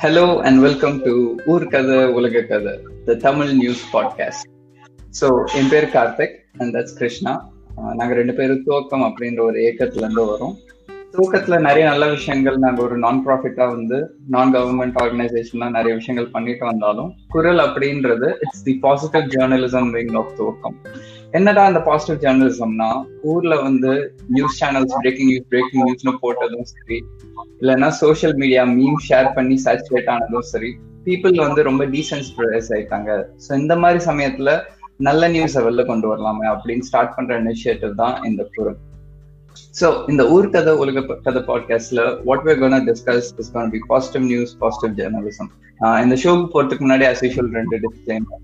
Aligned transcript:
Hello 0.00 0.40
and 0.40 0.60
welcome 0.60 1.02
to 1.02 1.12
ஊர் 1.44 1.66
கதை 1.66 2.06
உலக 2.06 2.42
கதை 2.42 2.72
the 3.04 3.14
Tamil 3.14 3.52
news 3.52 3.96
podcast 3.96 4.46
so 5.20 5.26
என் 5.54 5.68
பேர் 5.68 5.84
கார்த்திக் 5.84 6.34
அண்ட் 6.58 6.74
தட்ஸ் 6.74 6.96
கிருஷ்ணா 6.98 7.32
நாங்கள் 7.94 8.16
ரெண்டு 8.16 8.34
பேரும் 8.34 8.64
துவக்கம் 8.66 9.04
அப்படின்ற 9.06 9.40
ஒரு 9.42 9.60
இயக்கத்துலேருந்து 9.60 10.24
வரோம். 10.24 10.54
துவக்கத்துல 11.12 11.60
நிறைய 11.60 11.88
நல்ல 11.88 12.08
விஷயங்கள் 12.10 12.56
நாங்கள் 12.56 12.84
ஒரு 12.84 12.98
நான் 12.98 13.26
ப்ராஃபிட்டா 13.26 13.68
வந்து 13.68 13.98
நான் 14.28 14.54
கவர்மெண்ட் 14.54 14.98
ஆர்கனைசேஷன்லாம் 15.02 15.70
நிறைய 15.70 15.94
விஷயங்கள் 15.94 16.30
பண்ணிட்டு 16.30 16.64
வந்தாலும் 16.64 17.14
குரல் 17.28 17.58
அப்படின்றது 17.58 18.30
it's 18.40 18.62
the 18.62 18.78
positive 18.80 19.22
journalism 19.22 19.90
wing 19.90 20.14
of 20.14 20.32
துவக்கம். 20.38 20.76
என்னடா 21.34 21.64
அந்த 21.64 21.80
பாசிட்டிவ் 21.80 22.22
ஜேர்னலிசம்னா 22.22 22.88
ஊர்ல 23.22 23.62
வந்து 23.62 23.90
news 24.28 24.64
channels 24.64 24.94
breaking 25.00 25.26
news 25.26 25.48
breaking 25.48 25.82
நியூஸ்னு 25.84 26.14
போட்டதும் 26.22 26.62
சரி 26.62 26.98
இல்லைன்னா 27.60 27.88
சோஷியல் 27.88 28.34
மீடியா 28.34 28.64
மீம் 28.64 29.00
ஷேர் 29.08 29.34
பண்ணி 29.34 29.56
சேச்சுரேட் 29.64 30.10
ஆனதும் 30.10 30.40
சரி 30.40 30.70
பீப்புள் 31.04 31.36
வந்து 31.36 31.62
ரொம்ப 31.62 31.84
டீசென்சிட்டைஸ் 31.84 32.70
ஆயிட்டாங்க. 32.72 33.10
ஸோ 33.48 33.58
இந்த 33.58 33.76
மாதிரி 33.76 34.04
சமயத்துல 34.04 34.50
நல்ல 34.98 35.28
நியூஸை 35.28 35.60
வெளில 35.62 35.86
கொண்டு 35.86 36.08
வரலாமே 36.08 36.46
அப்படின்னு 36.46 36.80
ஸ்டார்ட் 36.80 37.14
பண்ற 37.16 37.40
இனிஷியேட்டிவ் 37.40 37.94
தான் 37.94 38.24
இந்த 38.24 38.42
குரல் 38.56 38.78
ஸோ 39.80 40.08
இந்த 40.08 40.28
ஊர் 40.28 40.50
கதை 40.50 40.72
உலக 40.72 41.16
கதை 41.22 41.42
பாட்காஸ்ட்ல 41.42 42.02
what 42.24 42.42
we're 42.42 42.58
gonna 42.58 42.80
discuss 42.84 43.28
is 43.38 43.52
gonna 43.52 43.70
be 43.70 43.80
positive 43.88 44.24
news 44.24 44.58
positive 44.58 44.98
journalism 44.98 45.50
இந்த 46.02 46.16
ஷோக்கு 46.16 46.48
போறதுக்கு 46.54 46.84
முன்னாடி 46.86 47.06
அஸ் 47.10 47.24
யூஷுவல் 47.24 47.52
ரெண்டு 47.52 47.78
disclaimer 47.78 48.42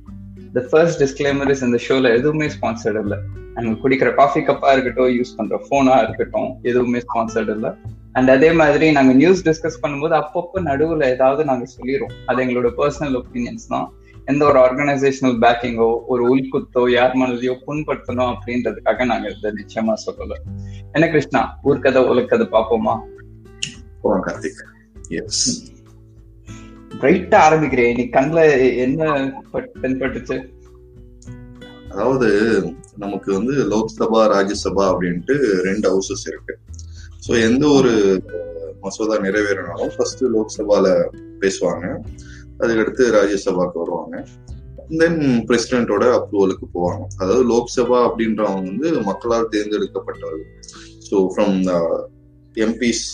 the 0.56 0.60
first 0.70 1.00
disclaimer 1.02 1.50
is 1.52 1.62
இந்த 1.66 1.78
ஷோல 1.86 2.10
எதுவுமே 2.18 2.46
ஸ்பான்சர்ட் 2.54 2.98
இல்லை. 3.02 3.18
நாங்க 3.54 3.72
குடிக்கிற 3.82 4.08
காஃபி 4.20 4.40
கப்பா 4.48 4.70
இருக்கட்டும் 4.74 5.12
யூஸ் 5.18 5.36
பண்ற 5.38 5.56
போனா 5.68 5.94
இருக்கட்டும் 6.04 6.48
எதுவுமே 6.70 7.00
ஸ்பான்சர்ட் 7.06 7.52
இல்லை. 7.56 7.70
அண்ட் 8.16 8.30
அதே 8.34 8.50
மாதிரி 8.60 8.86
நாங்க 8.96 9.12
நியூஸ் 9.20 9.42
டிஸ்கஸ் 9.48 9.82
பண்ணும்போது 9.82 10.14
அப்பப்போ 10.22 10.60
நடுவுல 10.68 11.08
ஏதாவது 11.14 11.42
நாங்க 11.50 11.64
சொல்லிடுவோம் 11.76 12.14
அது 12.30 12.44
எங்களோட 12.44 12.70
பர்சனல் 12.80 13.16
ஒப்பீனியன்ஸ் 13.20 13.66
தான். 13.74 13.86
எந்த 14.30 14.42
ஒரு 14.50 14.58
ஆர்கனைசேஷனல் 14.64 15.36
பேக்கிங்கோ 15.44 15.88
ஒரு 16.12 16.22
உள்குத்தோ 16.32 16.82
யார் 16.94 17.18
மனதையோ 17.20 17.54
புண்படுத்தணும் 17.66 18.30
அப்படின்றதுக்காக 18.32 19.04
நாங்க 19.12 19.26
இதை 19.34 19.52
நிச்சயமா 19.60 19.94
சொல்லல. 20.06 20.40
என்ன 20.92 21.08
கிருஷ்ணா 21.14 21.42
ஊர்கதை 21.68 22.02
உலக்கதை 22.12 22.48
பார்ப்போமா? 22.56 22.96
கார்த்திக். 24.26 24.62
எஸ் 25.20 25.44
பிரைட்டா 27.00 27.38
ஆரம்பிக்கிறேன். 27.46 27.94
நீ 27.98 28.04
கண்ல 28.16 28.40
என்ன 28.84 29.10
தென்பட்டுச்சு? 29.82 30.36
அதாவது 31.92 32.28
நமக்கு 33.02 33.28
வந்து 33.38 33.54
லோக்சபா 33.72 34.22
ராஜ்யசபா 34.34 34.84
அப்படின்ட்டு 34.92 35.34
ரெண்டு 35.68 35.86
ஹவுசஸ் 35.92 36.24
இருக்கு. 36.30 36.54
ஸோ 37.26 37.32
எந்த 37.48 37.64
ஒரு 37.78 37.92
மசோதா 38.84 39.16
நிறைவேறினாலும் 39.26 39.92
ஃபர்ஸ்ட் 39.94 40.24
லோக்சபால 40.34 40.86
பேசுவாங்க. 41.42 41.86
அதுக்கடுத்து 42.62 43.04
ராஜ்யசபாக்கு 43.18 43.76
வருவாங்க. 43.82 44.16
தென் 45.00 45.22
பிரசிடென்ட்டோட 45.48 46.04
அப்ரூவலுக்கு 46.18 46.66
போவாங்க. 46.74 47.04
அதாவது 47.20 47.44
லோக்சபா 47.52 48.00
அப்படின்றவங்க 48.08 48.68
வந்து 48.72 48.90
மக்களால் 49.08 49.52
தேர்ந்தெடுக்கப்பட்டவர்கள். 49.54 50.52
ஸோ 51.08 51.16
ஃப்ரம் 51.32 51.56
எம்பிஸ் 52.66 53.06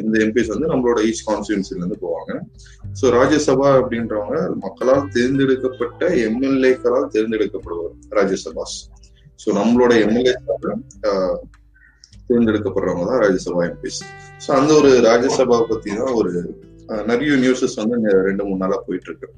இந்த 0.00 0.14
எம்பிஸ் 0.24 0.50
வந்து 0.54 0.66
நம்மளோட 0.72 0.98
ஈச் 1.10 1.26
கான்ஸ்டியூன்சில 1.28 1.78
இருந்து 1.80 1.98
போவாங்க. 2.06 2.32
ஸோ 2.98 3.04
ராஜ்யசபா 3.18 3.68
அப்படின்றவங்க 3.80 4.36
மக்களால் 4.64 5.06
தேர்ந்தெடுக்கப்பட்ட 5.14 6.02
எம்எல்ஏக்களால் 6.28 7.12
தேர்ந்தெடுக்கப்படுவார் 7.14 7.94
ராஜ்யசபாஸ் 8.18 8.76
ஸோ 9.42 9.50
நம்மளோட 9.60 9.92
எம்எல்ஏ 10.04 10.34
தேர்ந்தெடுக்கப்படுறவங்க 12.28 13.06
தான் 13.08 13.22
ராஜ்யசபா 13.24 13.62
எம்பிஸ். 13.70 14.02
ஸோ 14.44 14.50
அந்த 14.58 14.70
ஒரு 14.80 14.90
ராஜ்யசபா 15.08 15.56
பத்தி 15.72 15.90
தான் 16.00 16.14
ஒரு 16.20 16.32
நிறைய 17.08 17.34
நியூஸஸ் 17.42 17.76
வந்து 17.80 17.96
ரெண்டு 18.26 18.42
மூணு 18.46 18.60
நாளா 18.62 18.76
போயிட்டு 18.86 19.08
இருக்கு 19.10 19.28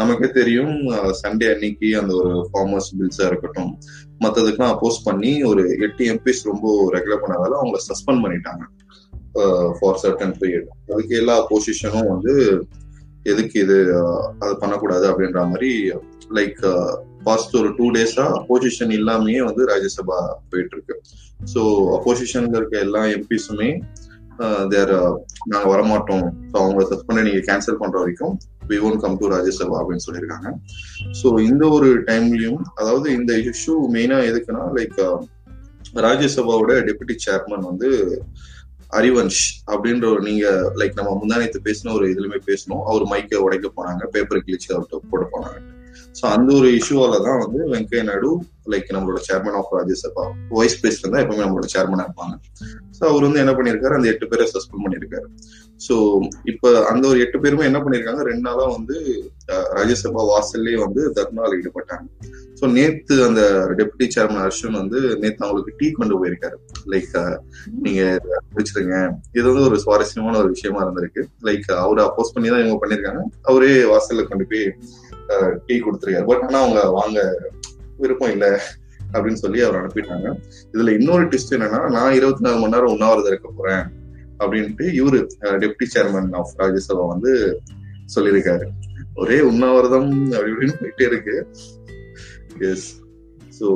நமக்கே 0.00 0.28
தெரியும் 0.38 0.74
சண்டே 1.20 1.46
அன்னைக்கு 1.52 1.88
அந்த 2.00 2.12
ஒரு 2.20 2.32
ஃபார்மர்ஸ் 2.50 2.90
பில்ஸா 2.98 3.24
இருக்கட்டும் 3.30 3.72
மற்றதுக்கெல்லாம் 4.24 4.74
அப்போஸ் 4.74 4.98
பண்ணி 5.08 5.32
ஒரு 5.50 5.62
எட்டு 5.86 6.04
எம்பிஸ் 6.12 6.42
ரொம்ப 6.50 6.66
ரெகுலர் 6.96 7.22
பண்ணதால 7.24 7.58
அவங்க 7.60 7.78
சஸ்பெண்ட் 7.88 8.22
பண்ணிட்டாங்க. 8.24 8.62
ஃபார் 9.78 9.98
சர்டன் 10.02 10.36
பீரியட் 10.40 10.68
அதுக்கு 10.92 11.14
எல்லா 11.22 11.36
பொசிஷனும் 11.50 12.10
வந்து 12.14 12.34
எதுக்கு 13.24 13.56
இது 13.60 13.76
அது 14.38 14.52
பண்ணக்கூடாது 14.58 15.06
அப்படின்ற 15.10 15.40
மாதிரி 15.48 15.70
லைக் 16.38 16.60
பாஸ்ட் 17.24 17.56
ஒரு 17.56 17.70
டூ 17.78 17.86
டேஸா 17.90 18.26
அப்போசிஷன் 18.38 18.92
இல்லாமயே 18.98 19.40
வந்து 19.44 19.64
ராஜ்யசபா 19.72 20.18
போயிட்டு 20.50 20.76
இருக்கு 20.76 20.94
ஸோ 21.54 21.62
அப்போசிஷன்ல 21.96 22.56
இருக்க 22.56 22.78
எல்லா 22.78 23.02
எம்பிஸுமே 23.16 23.70
தேர் 24.68 24.92
நாங்க 25.46 25.66
வரமாட்டோம். 25.72 26.24
ஸோ 26.50 26.54
அவங்க 26.54 26.82
சஸ்பெண்ட் 26.82 27.26
நீங்க 27.28 27.40
கேன்சல் 27.48 27.80
பண்ற 27.80 27.98
வரைக்கும் 27.98 28.34
we 28.70 28.80
won't 28.80 28.96
come 29.00 29.18
to 29.20 29.26
Rajya Sabha 29.34 29.76
அப்படின்னு 29.80 30.04
சொல்லியிருக்காங்க. 30.06 30.48
ஸோ 31.20 31.40
இந்த 31.40 31.68
ஒரு 31.68 31.88
டைம்லயும் 32.08 32.60
அதாவது 32.74 33.12
இந்த 33.18 33.32
இஷ்யூ 33.50 33.76
மெயினா 33.96 34.18
எதுக்குன்னா 34.30 34.64
லைக் 34.78 34.98
ராஜ்யசபாவோட 36.06 36.72
டெபுட்டி 36.88 37.16
சேர்மன் 37.26 37.68
வந்து 37.70 37.90
ஹரிவன்ஷ் 38.96 39.42
அப்படின்ற 39.72 40.04
ஒரு 40.12 40.22
நீங்க 40.28 40.46
லைக் 40.80 40.98
நம்ம 40.98 41.10
முந்தானத்து 41.20 41.66
பேசின 41.68 41.92
ஒரு 41.96 42.06
இதுலயுமே 42.12 42.40
பேசணும் 42.50 42.82
அவர் 42.90 43.04
மைக்கை 43.12 43.40
உடைக்க 43.46 43.68
போனாங்க 43.76 44.04
பேப்பர் 44.14 44.44
கிழிச்சு 44.46 44.68
அவர்கிட்ட 44.74 45.10
போட 45.12 45.24
போனாங்க. 45.34 45.58
ஸோ 46.18 46.24
அந்த 46.34 46.50
ஒரு 46.58 46.68
இஷ்யூவால 46.78 47.18
தான் 47.26 47.40
வந்து 47.44 47.60
வெங்கைய 47.72 48.02
நாயுடு 48.08 48.30
லைக் 48.72 48.88
நம்மளோட 48.96 49.20
chairman 49.28 49.56
of 49.60 49.72
Rajya Sabha 49.78 50.24
vice 50.58 50.78
president 50.82 51.14
தான் 51.14 51.24
எப்பவுமே 51.24 51.44
நம்மளோட 51.46 51.68
சேர்மனா 51.74 52.06
இருப்பாங்க. 52.08 52.34
ஸோ 52.98 53.02
அவர் 53.10 53.26
வந்து 53.26 53.42
என்ன 53.44 53.52
பண்ணியிருக்காரு 53.58 53.96
அந்த 53.98 54.08
எட்டு 54.12 54.30
பேரை 54.32 54.46
சஸ்பெண்ட் 54.54 54.84
பண்ணியிருக்காரு 54.86 55.28
ஸோ 55.86 55.94
இப்ப 56.50 56.72
அந்த 56.90 57.04
ஒரு 57.10 57.18
எட்டு 57.24 57.38
பேருமே 57.42 57.68
என்ன 57.68 57.78
பண்ணிருக்காங்க? 57.84 58.22
ரெண்டு 58.28 58.44
நாளா 58.46 58.64
வந்து 58.76 58.96
ராஜ்யசபா 59.76 60.22
வாசல்லே 60.30 60.74
வந்து 60.82 61.02
தர்ணாவில் 61.18 61.56
ஈடுபட்டாங்க. 61.58 62.06
ஸோ 62.58 62.64
நேத்து 62.76 63.14
அந்த 63.26 63.42
டெபுட்டி 63.78 64.06
சேர்மன் 64.14 64.42
அர்ஷன் 64.46 64.76
வந்து 64.80 64.98
நேத்து 65.22 65.44
அவங்களுக்கு 65.46 65.76
டீ 65.78 65.86
கொண்டு 65.98 66.18
போயிருக்காரு. 66.20 66.56
லைக் 66.92 67.14
நீங்க 67.84 68.02
முடிச்சிருங்க 68.54 68.96
இது 69.38 69.46
வந்து 69.50 69.66
ஒரு 69.68 69.78
சுவாரஸ்யமான 69.84 70.38
ஒரு 70.42 70.50
விஷயமா 70.56 70.82
இருந்திருக்கு. 70.84 71.24
லைக் 71.48 71.68
அவரை 71.84 72.02
அப்போஸ் 72.08 72.34
பண்ணி 72.34 72.50
தான் 72.52 72.62
இவங்க 72.64 72.78
பண்ணிருக்காங்க. 72.82 73.22
அவரே 73.52 73.72
வாசல்ல 73.92 74.26
கொண்டு 74.32 74.46
போய் 74.52 74.66
டீ 75.66 75.76
கொடுத்துருக்காரு. 75.86 76.28
பட் 76.32 76.44
ஆனா 76.48 76.60
அவங்க 76.64 76.82
வாங்க 76.98 77.20
விருப்பம் 78.02 78.34
இல்லை 78.34 78.52
அப்படின்னு 79.14 79.42
சொல்லி 79.44 79.60
அவர் 79.66 79.78
அனுப்பிட்டாங்க. 79.78 80.28
இதுல 80.74 80.92
இன்னொரு 80.98 81.24
டிஸ்ட் 81.32 81.54
என்னன்னா 81.56 81.80
நான் 81.96 82.18
இருபத்தி 82.18 82.44
நாலு 82.46 82.60
மணி 82.60 82.74
நேரம் 82.74 82.92
உண்ணாவிரதம் 82.96 83.32
இருக்க 83.32 83.50
போறேன். 83.56 83.84
அப்படின்ட்டு 84.42 84.86
இவரு 85.00 85.18
டெப்டி 85.62 85.86
சேர்மன் 85.94 86.30
ஆஃப் 86.40 86.54
ராஜ்யசபா 86.60 87.04
வந்து 87.14 87.32
சொல்லியிருக்காரு. 88.14 88.66
ஒரே 89.22 89.38
உண்ணாவிரதம் 89.50 90.10
அப்படி 90.34 90.52
இப்படின்னு 90.52 90.78
போயிட்டே 90.80 91.06
இருக்கு. 91.10 91.36
எஸ் 92.70 92.88
ஸோ 93.58 93.68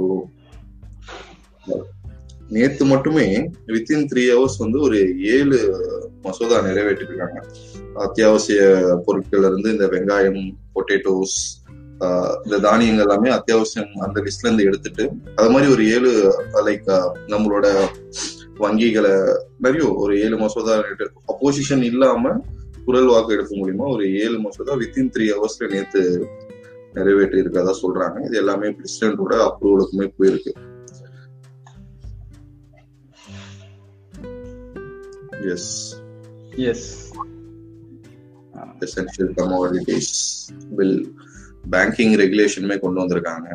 நேத்து 2.54 2.84
மட்டுமே 2.84 3.26
வித்தின் 3.74 4.08
த்ரீ 4.10 4.22
ஹவர்ஸ் 4.30 4.62
வந்து 4.62 4.78
ஒரு 4.86 4.98
ஏழு 5.34 5.58
மசோதா 6.24 6.56
நிறைவேற்றிருக்காங்க. 6.66 7.38
அத்தியாவசிய 8.04 8.60
பொருட்கள்ல 9.06 9.50
இருந்து 9.50 9.68
இந்த 9.74 9.86
வெங்காயம் 9.94 10.42
பொட்டேட்டோஸ் 10.74 11.36
இந்த 12.44 12.56
தானியங்கள் 12.64 13.04
எல்லாமே 13.04 13.28
அத்தியாவசியம் 13.36 13.92
அந்த 14.04 14.18
லிஸ்ட்ல 14.24 14.48
இருந்து 14.48 14.66
எடுத்துட்டு 14.68 15.04
அது 15.38 15.50
மாதிரி 15.52 15.68
ஒரு 15.74 15.82
ஏழு 15.94 16.10
லைக் 16.68 16.88
நம்மளோட 17.32 17.66
வங்கிகளை 18.58 19.12
நிறைய 19.58 19.84
ஒரு 20.02 20.12
ஏழு 20.20 20.36
மசோதா 20.38 20.74
அப்போசிஷன் 21.32 21.82
இல்லாம 21.82 22.32
குரல் 22.84 23.06
வாக்கு 23.06 23.34
எடுக்க 23.34 23.52
முடியுமா? 23.56 23.84
ஒரு 23.84 24.04
ஏழு 24.18 24.38
மசோதா 24.40 24.74
வித்தின் 24.74 25.10
த்ரீ 25.14 25.26
ஹவர்ஸ்ல 25.34 25.70
நேத்து 25.72 26.02
நிறைவேற்றி 26.92 27.38
இருக்கதா 27.40 27.72
சொல்றாங்க. 27.82 28.24
இது 28.26 28.36
எல்லாமே 28.36 28.68
பிரசிடென்டோட 28.68 29.34
அப்ரூவலுக்குமே 29.46 30.06
போயிருக்கு. 30.18 30.52
Yes 35.52 35.72
yes 36.56 36.88
essential 38.84 39.32
commodities 39.36 40.12
bill 40.76 40.98
banking 41.70 42.14
ரெகுலேஷனுமே 42.22 42.76
கொண்டு 42.80 43.00
வந்திருக்காங்க. 43.00 43.48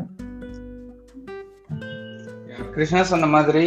கிருஷ்ணா 2.79 3.01
சொன்ன 3.11 3.27
மாதிரி 3.33 3.63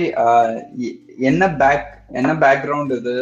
என்ன 1.31 1.45
பேக் 1.61 1.89
என்ன 2.19 2.31
பேக்ரவுண்ட் 2.43 2.93
இது? 2.99 3.15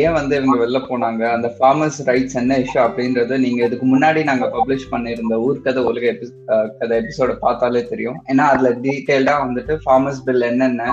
ஏன் 0.00 0.14
வந்து 0.16 0.32
இவங்க 0.38 0.56
வெளில 0.62 0.78
போனாங்க? 0.88 1.22
அந்த 1.36 1.48
ஃபார்மர்ஸ் 1.56 1.98
ரைட்ஸ் 2.08 2.38
என்ன 2.40 2.56
இஷ்யூ 2.64 2.80
அப்படின்றது 2.84 3.34
நீங்க 3.44 3.60
இதுக்கு 3.68 3.86
முன்னாடி 3.92 4.20
நாங்க 4.30 4.46
பப்ளிஷ் 4.54 4.86
பண்ணியிருந்த 4.92 5.36
ஊர்கதை 5.46 5.82
உலக 5.90 6.06
எபி 6.12 6.26
கதை 6.80 6.94
எபிசோட 7.02 7.34
பார்த்தாலே 7.44 7.82
தெரியும். 7.92 8.18
ஏன்னா 8.30 8.46
அதுல 8.54 8.70
டீட்டெயில்டா 8.86 9.36
வந்துட்டு 9.44 9.76
ஃபார்மர்ஸ் 9.84 10.22
பில் 10.28 10.48
என்னென்ன 10.50 10.88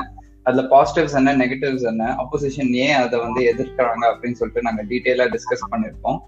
அதுல 0.48 0.64
பாசிட்டிவ்ஸ் 0.76 1.18
என்ன 1.22 1.36
நெகட்டிவ்ஸ் 1.44 1.88
என்ன 1.92 2.08
அப்போசிஷன் 2.24 2.72
ஏன் 2.86 2.98
அதை 3.04 3.20
வந்து 3.26 3.42
எதிர்க்கிறாங்க 3.52 4.04
அப்படின்னு 4.12 4.40
சொல்லிட்டு 4.42 4.68
நாங்க 4.70 4.84
டீட்டெயிலா 4.92 5.28
டிஸ்கஸ் 5.36 5.70
பண்ணிருக்கோம் 5.74 6.20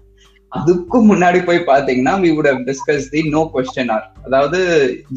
அதுக்கும் 0.56 1.08
முன்னாடி 1.10 1.38
போய் 1.46 1.58
பாத்தீங்கன்னா 1.70 2.12
we 2.24 2.30
would 2.36 2.50
have 2.50 2.60
discuss 2.68 3.08
the 3.14 3.22
no 3.34 3.42
question 3.54 3.90
or 3.94 4.06
அதாவது 4.26 4.58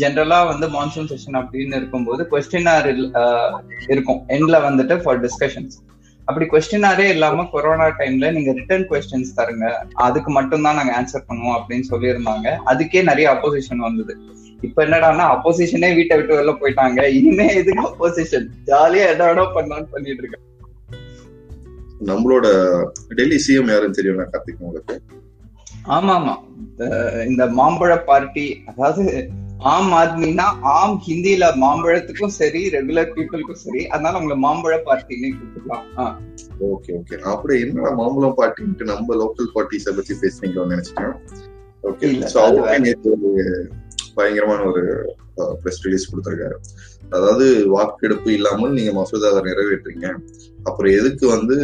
ஜென்ரலா 0.01 0.39
வந்து 0.51 0.67
மான்சூன் 0.75 1.11
செஷன் 1.11 1.37
அப்படின்னு 1.41 1.79
இருக்கும்போது 1.81 2.23
கொஸ்டின் 2.31 2.69
ஆர் 2.73 2.89
இருக்கும். 3.93 4.21
எண்ட்ல 4.35 4.59
வந்துட்டு 4.67 4.97
ஃபார் 5.03 5.21
டிஸ்கஷன்ஸ் 5.25 5.77
அப்படி 6.29 6.45
கொஸ்டினாரே 6.49 7.05
இல்லாம 7.13 7.45
கொரோனா 7.51 7.85
டைம்ல 7.99 8.25
நீங்க 8.35 8.51
ரிட்டர்ன் 8.57 8.85
கொஸ்டின்ஸ் 8.89 9.31
தருங்க. 9.37 9.67
அதுக்கு 10.07 10.31
மட்டும் 10.35 10.65
தான் 10.65 10.77
நாங்க 10.79 10.91
ஆன்சர் 10.97 11.25
பண்ணுவோம் 11.29 11.55
அப்படின்னு 11.59 11.85
சொல்லியிருந்தாங்க. 11.91 12.47
அதுக்கே 12.71 13.01
நிறைய 13.09 13.29
அப்போசிஷன் 13.35 13.85
வந்தது. 13.87 14.15
இப்ப 14.67 14.77
என்னடான்னா 14.85 15.25
அப்போசிஷனே 15.35 15.89
வீட்டை 15.99 16.17
விட்டு 16.17 16.37
வெளில 16.39 16.53
போயிட்டாங்க. 16.61 17.05
இனிமே 17.19 17.47
எதுக்கு 17.61 17.85
அப்போசிஷன் 17.89 18.47
ஜாலியா 18.71 19.07
என்ன 19.13 19.25
வேணா 19.29 19.45
பண்ணலாம்னு 19.57 19.89
பண்ணிட்டு 19.95 20.23
இருக்காங்க. 20.23 20.45
நம்மளோட 22.09 22.47
டெல்லி 23.17 23.37
சிஎம் 23.45 23.71
யாருன்னு 23.71 23.97
தெரியும் 23.97 24.19
கார்த்திக் 24.33 24.61
உங்களுக்கு. 24.67 24.95
ஆமா 25.85 26.13
ஆமா 26.13 26.35
இந்த 27.23 27.43
மாம்பழ 27.45 28.03
பார்ட்டி 28.03 28.63
அதாவது 28.65 29.03
ஆம் 29.71 29.91
ஆத்மினா 29.91 30.45
ஆம் 30.61 30.97
ஹிந்தில 31.05 31.45
மாம்பழத்துக்கும் 31.63 32.35
சரி 32.37 32.61
ரெகுலர் 32.69 33.13
பீப்புளுக்கும் 33.15 33.61
சரி 33.63 33.87
அதனால 33.87 34.19
உங்களை 34.19 34.37
மாம்பழ 34.45 34.75
பார்ட்டின்னு 34.87 35.29
கூப்பிடலாம். 35.39 36.15
Okay 36.59 36.93
okay. 36.99 37.15
நான் 37.21 37.33
அப்படியே 37.33 37.61
என்னடா 37.65 37.91
மாம்பழம் 37.91 38.37
பார்ட்டின்ட்டு 38.41 38.83
நம்ம 38.83 39.15
லோக்கல் 39.15 39.51
பார்ட்டிஸ 39.55 39.95
பத்தி 39.95 40.15
பேசுனீங்களோன்னு 40.23 40.75
நினைச்சிட்டேன். 40.75 41.13
ஓகே. 41.83 42.07
சோ 42.33 42.43
நேத்து 42.85 43.09
ஒரு 43.15 43.31
பயங்கரமான 44.15 44.61
ஒரு 44.63 44.83
ப்ரெஸ் 45.63 45.83
ரிலீஸ் 45.85 46.09
கொடுத்திருக்காரு. 46.11 46.57
அதாவது 47.09 47.67
வாக்கெடுப்பு 47.67 48.33
இல்லாமல் 48.33 48.71
நீங்க 48.71 48.91
மசோதாவை 48.91 49.41
நிறைவேற்றுறீங்க. 49.49 50.07
அப்புறம் 50.63 50.91
எதுக்கு 50.91 51.27
வந்து 51.27 51.55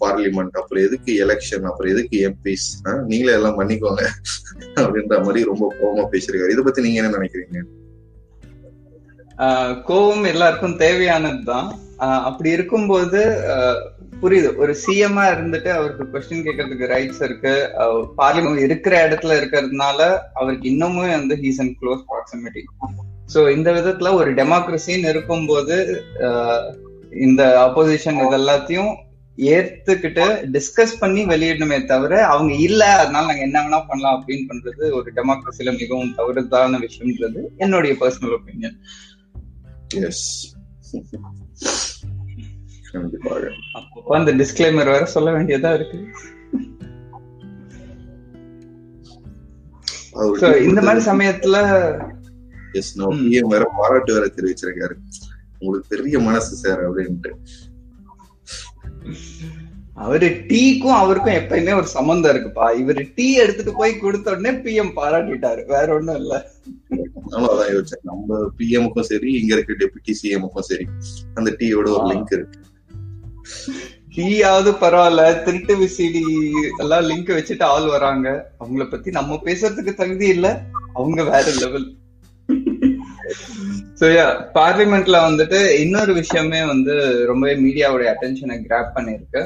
பார்லிமெண்ட் 0.00 0.50
அப்புறம் 0.50 0.84
எதுக்கு 0.84 1.26
எலெக்ஷன் 1.26 1.62
அப்புறம் 1.62 1.92
எதுக்கு 1.92 2.32
எம்பிஸ் 2.32 3.02
நீங்களே 3.06 3.32
எல்லாம் 3.32 3.60
பண்ணிக்கோங்க 3.60 4.06
அப்படின்ற 4.74 5.22
மாதிரி 5.22 5.44
ரொம்ப 5.44 5.74
கோபமா 5.80 6.14
பேசிருக்காரு 6.14 6.50
இதை 6.50 6.64
பத்தி 6.64 6.82
நீங்க 6.82 7.02
என்ன 7.02 7.16
நினைக்கிறீங்க? 7.16 7.62
ஆஹ் 9.38 9.82
கோவம் 9.88 10.26
எல்லாருக்கும் 10.26 10.76
தேவையானதுதான். 10.76 11.70
ஆஹ் 11.98 12.22
அப்படி 12.22 12.50
இருக்கும்போது 12.50 13.24
ஆஹ் 13.26 13.90
புரியுது. 14.22 14.56
ஒரு 14.56 14.76
சிஎம்மா 14.86 15.24
இருந்துட்டு 15.34 15.68
அவருக்கு 15.68 16.04
கொஸ்டின் 16.04 16.46
கேட்கறதுக்கு 16.46 16.86
ரைட்ஸ் 16.86 17.24
இருக்கு. 17.24 17.70
பார்லிமெண்ட் 18.18 18.58
இருக்கிற 18.58 19.08
இடத்துல 19.08 19.42
இருக்கிறதுனால 19.42 20.18
அவருக்கு 20.34 20.68
இன்னமும் 20.68 21.10
வந்து 21.10 21.36
he's 21.36 21.58
in 21.58 21.76
close 21.80 22.04
proximity 22.08 22.62
so 23.34 23.50
இந்த 23.50 23.72
விதத்துல 23.72 24.12
ஒரு 24.12 24.34
டெமோக்ரஸின்னு 24.34 25.08
இருக்கும்போது 25.08 26.02
ஆஹ் 26.18 26.74
இந்த 27.12 27.42
அப்போசிஷன் 27.66 28.20
இதெல்லாத்தையும் 28.26 28.92
ஏத்துக்கிட்டு 29.38 30.24
டிஸ்கஸ் 30.52 30.98
பண்ணி 31.00 31.24
வெளியிடணுமே 31.24 31.86
தவிர 31.86 32.26
அவங்க 32.26 32.54
இல்ல 32.54 32.96
அதனால 32.96 33.26
நாங்க 33.26 33.42
என்ன 33.42 33.62
வேணா 33.62 33.80
பண்ணலாம் 33.88 34.16
அப்படின்னு 34.18 34.48
பண்றது 34.48 34.92
ஒரு 34.92 35.12
டெமோக்ரஸில 35.12 35.78
மிகவும் 35.78 36.14
தவறுதான 36.18 36.80
விஷயம்ன்றது 36.86 37.42
என்னுடைய 37.56 37.94
பர்சனல் 38.00 38.36
ஒப்பீனியன் 38.38 38.78
எஸ் 39.88 40.54
அப்போ 43.72 44.16
அந்த 44.16 44.32
டிஸ்க்ளைமர் 44.32 44.84
வேற 44.84 45.04
சொல்ல 45.04 45.30
வேண்டியதா 45.32 45.74
இருக்கு. 45.74 45.98
இந்த 50.60 50.82
மாதிரி 50.82 51.04
சமயத்துல 51.10 51.56
எஸ் 52.72 53.00
பிஎம் 53.00 53.52
வேற 53.54 53.64
பாராட்டு 53.76 54.12
வேற 54.12 54.26
தெரிவிச்சிருக்காரு. 54.26 54.94
உங்களுக்கு 55.62 55.96
பெரிய 55.96 56.18
மனசு 56.18 56.56
சார் 56.56 56.82
அப்படின்ட்டு. 56.90 57.32
அவரு 59.94 60.26
டீக்கும் 60.26 60.98
அவருக்கும் 61.00 61.34
எப்பயுமே 61.34 61.74
ஒரு 61.74 61.86
சம்பந்தம் 61.86 62.36
இருக்குப்பா. 62.36 62.64
இவரு 62.80 63.12
டீ 63.14 63.26
எடுத்துட்டு 63.34 63.74
போய் 63.74 63.98
கொடுத்த 63.98 64.30
உடனே 64.30 64.58
பிஎம் 64.58 64.92
பாராட்டிட்டாரு. 64.96 65.66
வேற 65.66 65.94
ஒண்ணும் 65.94 66.16
இல்ல. 66.16 66.50
அதான் 67.30 67.70
யோசிச்சேன். 67.74 68.02
நம்ம 68.02 68.50
பிஎம்க்கும் 68.58 69.08
சரி 69.10 69.32
இங்க 69.32 69.54
இருக்க 69.54 69.72
டெபுட்டி 69.72 70.14
சிஎம்க்கும் 70.22 70.68
சரி 70.70 70.86
அந்த 71.34 71.56
டீயோட 71.58 71.88
ஒரு 71.94 72.04
லிங்க் 72.04 72.32
இருக்கு. 72.32 72.60
டீயாவது 74.16 74.72
பரவாயில்ல. 74.80 75.42
திருட்டு 75.42 75.76
விசிடி 75.76 76.22
எல்லாம் 76.78 77.08
லிங்க் 77.08 77.36
வச்சுட்டு 77.38 77.62
ஆள் 77.62 77.88
வராங்க. 77.88 78.52
அவங்கள 78.60 78.90
பத்தி 78.90 79.10
நம்ம 79.10 79.40
பேசுறதுக்கு 79.44 79.94
தகுதி 79.94 80.26
இல்ல. 80.26 80.64
அவங்க 80.94 81.22
வேற 81.24 81.44
லெவல் 81.60 81.96
பார்லிமெண்ட்ல 84.56 85.16
வந்துட்டு 85.26 85.58
இன்னொரு 85.78 86.12
விஷயமே 86.12 86.60
வந்து 86.64 86.94
ரொம்பவே 87.26 87.54
மீடியாவுடைய 87.54 88.08
அட்டென்ஷனை 88.12 88.56
கிராப் 88.64 88.94
பண்ணிருக்கு 88.96 89.42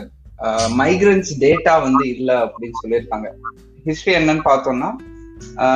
மைக்ரன்ஸ் 0.78 1.30
டேட்டா 1.40 1.74
வந்து 1.82 2.04
இல்ல 2.16 2.30
அப்படின்னு 2.44 2.80
சொல்லியிருக்காங்க. 2.82 3.28
ஹிஸ்டரி 3.86 4.14
என்னன்னு 4.20 4.44
பார்த்தோம்னா 4.44 4.90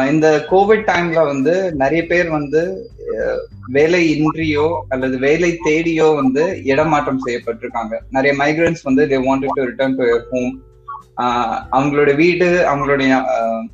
இந்த 0.08 0.46
கோவிட் 0.50 0.86
டைம்ல 0.90 1.20
வந்து 1.26 1.54
நிறைய 1.72 2.06
பேர் 2.06 2.28
வந்து 2.28 2.62
வேலை 3.68 4.00
இன்றியோ 4.14 4.66
அல்லது 4.88 5.18
வேலை 5.18 5.50
தேடியோ 5.62 6.06
வந்து 6.20 6.62
இடமாற்றம் 6.64 7.22
செய்யப்பட்டிருக்காங்க. 7.26 7.94
நிறைய 8.10 8.32
மைக்ரன்ஸ் 8.42 8.82
வந்து 8.82 9.04
they 9.06 9.20
wanted 9.28 9.56
to 9.56 9.64
return 9.64 9.96
to 9.96 10.06
home 10.30 10.52
அவங்களோட 11.76 12.10
வீடு 12.14 12.48
அவங்களுடைய 12.72 13.12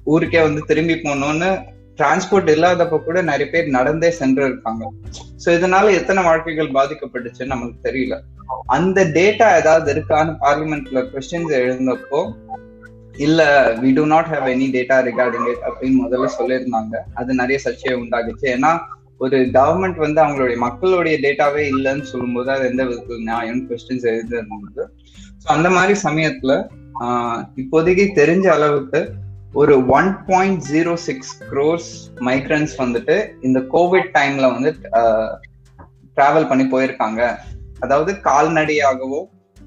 ஊருக்கே 0.05 0.43
வந்து 0.43 0.63
திரும்பி 0.65 0.95
போகணும்னு 0.95 1.51
டிரான்ஸ்போர்ட் 1.99 2.51
இல்லாதப்ப 2.53 2.97
கூட 3.03 3.19
நிறைய 3.23 3.47
பேர் 3.51 3.69
நடந்தே 3.77 4.11
சென்று 4.17 4.43
இருக்காங்க 4.45 4.85
சோ 5.43 5.55
இதனால 5.57 5.93
எத்தனை 5.99 6.21
வாழ்க்கைகள் 6.25 6.75
பாதிக்கப்பட்டுச்சுன்னு 6.75 7.55
நமக்கு 7.55 7.77
தெரியல. 7.87 8.15
அந்த 8.69 8.99
டேட்டா 9.17 9.47
ஏதாவது 9.59 9.89
இருக்கான்னு 9.95 10.33
பார்லிமெண்ட்ல 10.43 11.01
கொஸ்டின்ஸ் 11.11 11.55
எழுந்தப்போ 11.61 12.21
இல்ல 13.19 13.41
we 13.81 13.91
do 13.95 14.05
not 14.07 14.31
have 14.33 14.47
any 14.51 14.67
data 14.75 14.97
regarding 15.07 15.49
it 15.49 15.65
அப்படின்னு 15.69 15.99
முதல்ல 16.03 16.29
சொல்லியிருந்தாங்க. 16.37 16.95
அது 17.15 17.31
நிறைய 17.35 17.59
சர்ச்சையை 17.59 17.97
உண்டாகுச்சு 18.01 18.47
ஏன்னா 18.55 18.73
ஒரு 19.21 19.37
கவர்மெண்ட் 19.55 19.99
வந்து 19.99 20.21
அவங்களுடைய 20.23 20.59
மக்களுடைய 20.65 21.17
டேட்டாவே 21.23 21.63
இல்லைன்னு 21.71 22.07
சொல்லும்போது 22.11 22.51
அது 22.51 22.65
எந்த 22.67 22.83
விதத்துல 22.85 23.21
நியாயம் 23.25 23.63
கொஸ்டின்ஸ் 23.69 24.09
எழுந்திருந்தது 24.11 24.85
ஸோ 25.43 25.49
அந்த 25.55 25.69
மாதிரி 25.71 25.95
சமயத்துல 26.03 26.53
ஆஹ், 27.03 27.41
இப்போதைக்கு 27.57 28.05
தெரிஞ்ச 28.19 28.47
அளவுக்கு 28.53 29.01
ஒரு 29.61 29.75
one 29.97 30.09
point 30.29 30.59
zero 30.71 30.95
six 31.05 31.31
crores 31.51 31.91
migrants 32.27 32.73
வந்துட்டு 32.79 33.15
இந்த 33.47 33.59
கோவிட் 33.75 34.09
டைம்ல 34.17 34.47
வந்து 34.55 34.71
டிராவல் 36.17 36.49
பண்ணி 36.51 36.65
போயிருக்காங்க. 36.73 37.21
அதாவது 37.81 38.13
கால்நடையாகவோ 38.29 39.21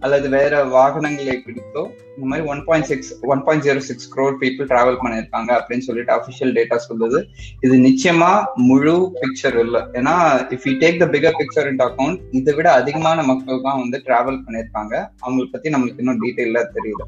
அல்லது 0.06 0.28
வேற 0.36 0.54
வாகனங்களை 0.76 1.36
பிடித்தோ 1.46 1.82
இந்த 2.16 2.28
மாதிரி 2.30 2.44
one 2.52 2.62
point 2.68 2.88
six 2.92 3.12
one 3.32 3.42
point 3.46 3.66
zero 3.68 3.82
six 3.88 4.08
crore 4.14 4.36
people 4.42 4.70
travel 4.72 5.00
பண்ணியிருக்காங்க 5.04 5.52
அப்படின்னு 5.60 5.86
சொல்லிட்டு 5.88 6.14
அஃபிஷியல் 6.18 6.54
டேட்டா 6.58 6.78
சொல்லுது. 6.88 7.20
இது 7.66 7.76
நிச்சயமா 7.88 8.32
முழு 8.70 8.96
பிக்சர் 9.22 9.58
இல்லை. 9.66 9.82
ஏன்னா 10.00 10.16
if 10.56 10.68
you 10.70 10.74
take 10.84 11.02
the 11.04 11.08
figure 11.16 11.38
picture 11.42 11.70
in 11.72 11.82
account 11.88 12.20
இதை 12.40 12.54
விட 12.60 12.70
அதிகமான 12.82 13.24
மக்கள் 13.32 13.66
தான் 13.68 13.82
வந்து 13.84 14.00
டிராவல் 14.08 14.42
பண்ணியிருக்காங்க. 14.46 14.96
அவங்களை 15.26 15.48
பத்தி 15.56 15.74
நம்மளுக்கு 15.76 16.04
இன்னும் 16.06 16.22
டீட்டெயிலா 16.26 16.64
தெரியல 16.78 17.06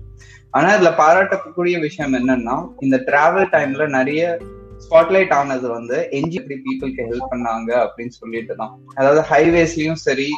ஆனா 0.58 0.70
இதுல 0.78 0.90
பாராட்டக்கூடிய 1.04 1.76
விஷயம் 1.88 2.16
என்னன்னா 2.20 2.56
இந்த 2.86 2.98
டிராவல் 3.10 3.52
டைம்ல 3.56 3.84
நிறைய 3.98 4.22
ஸ்பாட்லைட் 4.86 5.34
ஆனது 5.40 5.68
வந்து 5.78 5.98
என்ஜி 6.18 6.40
பீப்புளுக்கு 6.48 7.04
ஹெல்ப் 7.10 7.32
பண்ணாங்க 7.34 7.72
அப்படின்னு 7.84 8.14
சொல்லிட்டு 8.22 8.54
தான் 8.62 8.74
அதாவது 9.00 9.22
ஹைவேஸ்லயும் 9.32 10.02
சரி 10.08 10.30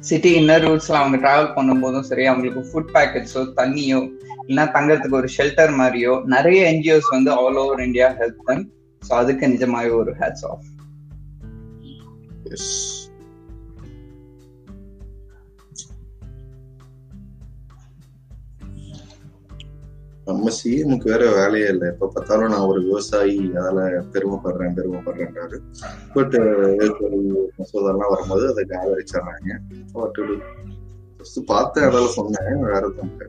சிட்டி 0.00 0.30
இன்னர் 0.34 0.64
ரூட்ஸ்ல 0.64 0.94
அவங்க 0.94 1.16
டிராவல் 1.16 1.54
பண்ணும்போதும் 1.54 2.00
சரி 2.00 2.26
அவங்களுக்கு 2.26 2.60
ஃபுட் 2.70 2.92
பேக்கெட்ஸோ 2.94 3.42
தண்ணியோ 3.56 4.00
இல்லைன்னா 4.48 4.66
தங்கறதுக்கு 4.72 5.16
ஒரு 5.16 5.28
ஷெல்டர் 5.36 5.74
மாதிரியோ 5.80 6.22
நிறைய 6.26 6.60
என்ஜிஓஸ் 6.72 7.10
வந்து 7.10 7.30
ஆல் 7.30 7.56
ஓவர் 7.56 7.80
இந்தியா 7.80 8.08
ஹெல்ப் 8.18 8.40
பண்ணி 8.44 8.64
ஸோ 9.02 9.12
அதுக்கு 9.12 9.46
நிஜமாவே 9.46 9.90
ஒரு 9.90 10.14
ஹேட்ஸ் 10.20 10.46
ஆஃப் 10.46 10.66
எஸ் 12.52 12.99
நம்ம 20.30 20.50
சிஎம்க்கு 20.58 21.10
வேற 21.12 21.24
வேலையே 21.38 21.68
இல்லை. 21.74 21.86
எப்ப 21.94 22.10
பார்த்தாலும் 22.14 22.52
நான் 22.54 22.68
ஒரு 22.70 22.80
விவசாயி 22.88 23.36
அதால 23.60 23.80
பெருமைப்படுறேன் 24.14 24.76
பெருமைப்படுறேன்றாரு. 24.78 25.58
பட் 26.16 26.36
மசோதாலாம் 27.58 28.12
வரும்போது 28.14 28.46
அதை 28.52 28.64
ஆதரிச்சிடுறாங்க 28.82 29.58
பார்த்தேன் 31.52 31.86
அதால 31.88 32.10
சொன்னேன் 32.18 32.64
வேற 32.72 32.82
இல்லை. 32.96 33.26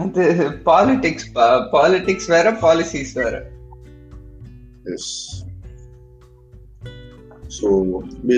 அது 0.00 0.24
பாலிடிக்ஸ் 0.68 1.30
பாலிடிக்ஸ் 1.74 2.28
வேற 2.34 2.48
பாலிசிஸ் 2.64 3.14
வேற. 3.22 3.34
ஸோ 7.56 7.68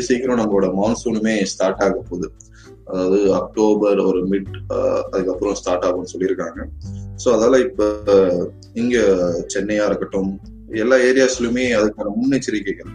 சீக்கிரம் 0.09 0.41
நம்மளோட 0.41 0.69
மான்சூனுமே 0.79 1.35
ஸ்டார்ட் 1.53 1.83
ஆக 1.87 1.99
போகுது. 2.09 2.29
அதாவது 2.89 3.19
அக்டோபர் 3.41 4.01
ஒரு 4.09 4.21
மிட் 4.31 4.55
அதுக்கப்புறம் 5.13 5.59
ஸ்டார்ட் 5.61 5.85
ஆகும்னு 5.89 6.13
சொல்லியிருக்காங்க. 6.15 6.61
ஸோ 7.17 7.29
அதால 7.29 7.59
இப்ப 7.59 7.83
இங்க 8.73 8.97
சென்னையா 9.47 9.85
இருக்கட்டும் 9.87 10.41
எல்லா 10.69 10.97
ஏரியாஸ்லயுமே 10.97 11.65
அதுக்கான 11.77 12.13
முன்னெச்சரிக்கைகள் 12.17 12.93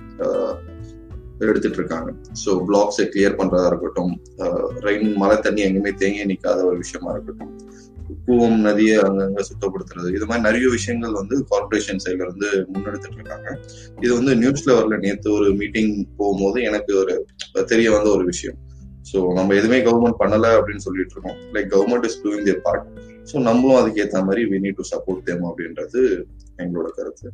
எடுத்துட்டு 1.40 1.78
இருக்காங்க 1.78 2.14
ஸோ 2.46 2.50
பிளாக்ஸை 2.68 3.06
கிளியர் 3.06 3.36
பண்றதா 3.36 3.68
இருக்கட்டும் 3.68 4.14
ரெயின் 4.80 5.14
மழை 5.14 5.40
தண்ணி 5.40 5.62
எங்கேயுமே 5.62 5.94
தேங்கி 5.96 6.26
நிற்காத 6.26 6.66
ஒரு 6.66 6.78
விஷயமா 6.78 7.12
இருக்கட்டும் 7.12 7.54
கூவம் 8.28 8.60
நதியை 8.60 8.98
அங்கங்க 8.98 9.42
சுத்தப்படுத்துறது 9.42 10.14
இது 10.14 10.26
மாதிரி 10.26 10.44
நிறைய 10.44 10.70
விஷயங்கள் 10.70 11.12
வந்து 11.12 11.46
கார்பரேஷன் 11.52 12.02
சைட்ல 12.06 12.26
இருந்து 12.26 12.66
முன்னெடுத்துட்டு 12.74 13.18
இருக்காங்க 13.18 13.60
இது 14.02 14.14
வந்து 14.14 14.36
நியூஸ்ல 14.36 14.76
வரல 14.76 14.98
நேற்று 15.00 15.32
ஒரு 15.32 15.54
மீட்டிங் 15.54 16.06
போகும்போது 16.18 16.62
எனக்கு 16.62 16.98
ஒரு 16.98 17.26
தெரிய 17.66 17.92
வந்த 17.92 18.10
ஒரு 18.10 18.24
விஷயம். 18.24 18.58
ஸோ 19.12 19.34
நம்ம 19.34 19.54
எதுவுமே 19.54 19.80
கவர்மெண்ட் 19.80 20.20
பண்ணல 20.20 20.48
அப்படின்னு 20.58 20.78
சொல்லிட்டு 20.78 21.14
இருக்கோம் 21.14 21.38
like 21.54 21.70
government 21.74 22.06
is 22.06 22.26
doing 22.26 22.44
the 22.44 22.52
part 22.52 22.88
so 23.31 23.38
நம்மளும் 23.39 23.79
அதுக்கேற்ற 23.79 24.19
மாதிரி 24.24 24.43
we 24.45 24.59
need 24.59 24.75
to 24.75 24.86
support 24.91 25.24
them 25.24 25.45
அப்படின்றது 25.45 26.01
எங்களோட 26.57 26.88
கருத்து. 26.95 27.27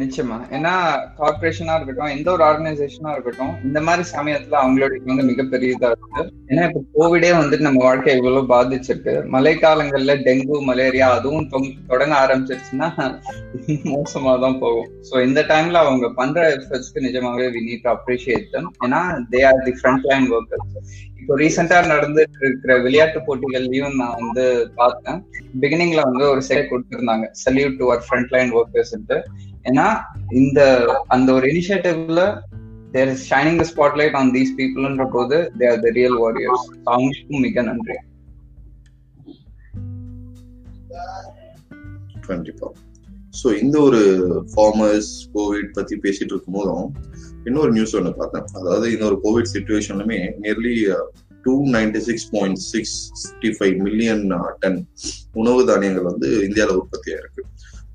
நிச்சயமா. 0.00 0.36
ஏன்னா 0.56 0.72
கார்பரேஷனா 1.18 1.74
இருக்கட்டும் 1.76 2.14
எந்த 2.14 2.28
ஒரு 2.32 2.42
ஆர்கனைசேஷனா 2.46 3.10
இருக்கட்டும் 3.14 3.52
இந்த 3.66 3.78
மாதிரி 3.86 4.04
சமயத்துல 4.14 4.58
அவங்களுடைய 4.62 5.00
வந்து 5.10 5.26
மிகப்பெரிய 5.28 5.76
இதா 5.76 5.90
இருக்கு. 5.92 6.22
ஏன்னா 6.50 6.62
இப்ப 6.68 6.80
கோவிடே 6.96 7.30
வந்துட்டு 7.40 7.66
நம்ம 7.68 7.82
வாழ்க்கை 7.88 8.14
இவ்வளவு 8.18 8.50
பாதிச்சிருக்கு. 8.54 9.14
மழை 9.34 9.54
காலங்கள்ல 9.64 10.16
டெங்கு 10.26 10.58
மலேரியா 10.70 11.08
அதுவும் 11.18 11.48
தொடங்க 11.92 12.14
ஆரம்பிச்சிருச்சுன்னா 12.24 12.88
மோசமா 13.94 14.34
தான் 14.44 14.60
போகும். 14.64 14.90
ஸோ 15.10 15.14
இந்த 15.28 15.42
டைம்ல 15.52 15.84
அவங்க 15.86 16.08
பண்ற 16.20 16.46
எஃபர்ட்ஸ்க்கு 16.56 17.06
நிஜமாவே 17.08 17.48
வி 17.56 17.62
நீட் 17.70 17.88
அப்ரிஷியேட் 17.94 18.52
தம் 18.54 18.70
ஏன்னா 18.86 19.02
they 19.34 19.42
are 19.50 19.64
the 19.68 19.74
front 19.80 20.08
line 20.12 20.28
workers 20.38 20.76
இப்போ 21.20 21.36
ரீசெண்டா 21.40 21.76
நடந்துட்டு 21.90 22.40
இருக்கிற 22.46 22.72
விளையாட்டு 22.86 23.18
போட்டிகள்லயும் 23.26 23.94
நான் 24.00 24.18
வந்து 24.22 24.42
பார்த்தேன். 24.80 25.20
பிகினிங்ல 25.62 26.00
வந்து 26.08 26.24
ஒரு 26.32 26.42
செயல் 26.48 26.68
கொடுத்திருந்தாங்க. 26.72 27.26
Salute 27.44 27.78
to 27.78 27.86
our 27.88 28.02
front 28.08 28.32
line 28.36 28.52
workers 28.60 28.92
ஏன்னா 29.68 29.86
இந்த 30.30 30.60
அந்த 31.06 31.28
ஒரு 31.32 31.46
இனிஷியேட்டிவ்ல 31.52 32.22
there 32.94 33.10
is 33.12 33.26
shining 33.32 33.60
the 33.60 33.66
spotlight 33.70 34.16
on 34.20 34.32
these 34.34 34.56
பீப்புள்ன்ற 34.58 35.06
போது 35.12 35.36
they 35.58 35.66
are 35.72 35.80
the 35.80 35.90
real 35.90 36.18
warriors 36.24 36.66
அவங்களுக்கும் 36.92 37.44
மிக 37.46 37.62
நன்றி. 37.62 37.96
கண்டிப்பா. 42.26 42.68
ஸோ 43.40 43.48
இந்த 43.62 43.76
ஒரு 43.80 44.02
ஃபார்மர்ஸ் 44.52 45.10
கோவிட் 45.34 45.72
பத்தி 45.72 45.94
பேசிட்டு 45.96 46.32
இருக்கும் 46.34 46.56
போதும் 46.58 46.86
இன்னொரு 47.44 47.70
நியூஸ் 47.72 47.96
ஒன்று 47.96 48.12
பார்த்தேன். 48.14 48.46
அதாவது 48.60 48.86
இந்த 48.92 49.04
ஒரு 49.04 49.18
Covid 49.24 49.52
சுச்சுவேஷன்லுமே 49.54 50.18
nearly 50.44 50.76
two 51.44 51.54
ninety 51.72 52.00
six 52.08 52.28
point 52.30 52.60
sixty 52.72 53.50
five 53.56 53.74
million 53.86 54.22
ton 54.60 54.78
உணவு 55.32 55.66
தானியங்கள் 55.66 56.08
வந்து 56.10 56.28
இந்தியாவில் 56.48 56.80
உற்பத்தி 56.82 57.10
ஆயிருக்கு 57.14 57.42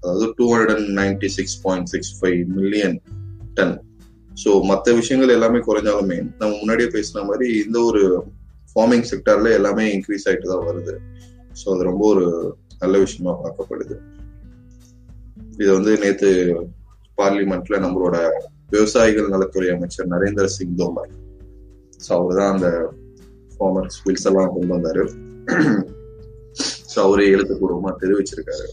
அதாவது 0.02 0.26
two 0.38 0.46
hundred 0.52 0.74
and 0.76 0.92
ninety 1.02 1.30
six 1.38 1.58
point 1.66 1.90
six 1.94 2.14
five 2.20 2.42
million 2.58 2.98
ton 3.58 3.76
so 4.44 4.50
மற்ற 4.72 4.94
விஷயங்கள் 5.00 5.36
எல்லாமே 5.38 5.60
குறைஞ்சாலுமே 5.68 6.18
நம்ம 6.40 6.52
முன்னாடியே 6.60 6.90
பேசின 6.96 7.24
மாதிரி 7.30 7.48
இந்த 7.66 7.78
ஒரு 7.90 8.02
ஃபார்மிங் 8.72 9.08
செக்டர்ல 9.12 9.50
எல்லாமே 9.60 9.86
இன்க்ரீஸ் 9.96 10.26
ஆகிட்டு 10.30 10.52
தான் 10.52 10.66
வருது. 10.70 10.94
ஸோ 11.60 11.66
அது 11.74 11.84
ரொம்ப 11.90 12.04
ஒரு 12.14 12.26
நல்ல 12.82 12.96
விஷயமா 13.04 13.32
பார்க்கப்படுது. 13.44 13.96
இது 15.62 15.70
வந்து 15.78 15.92
நேத்து 16.04 16.30
பார்லிமெண்ட்ல 17.18 17.78
நம்மளோட 17.86 18.18
விவசாயிகள் 18.76 19.32
நலத்துறை 19.34 19.70
அமைச்சர் 19.76 20.12
நரேந்திர 20.16 20.46
சிங் 20.58 20.78
தோமர். 20.82 21.12
ஸோ 22.06 22.10
அவர் 22.18 22.40
தான் 22.40 22.54
அந்த 22.56 22.70
ஃபார்மர்ஸ் 23.54 24.00
பில்ஸ் 24.06 24.28
எல்லாம் 24.32 24.54
கொண்டு 24.56 24.74
வந்தாரு. 24.76 25.04
ஸோ 26.92 26.98
அவரே 27.08 27.28
எழுத்துப்பூர்வமா 27.36 27.92
தெரிவிச்சிருக்காரு. 28.04 28.68